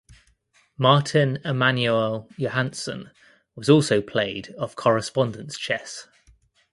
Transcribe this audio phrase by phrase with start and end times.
[0.79, 3.11] Martin Emanuel Johansson
[3.53, 6.07] was also played of correspondence chess.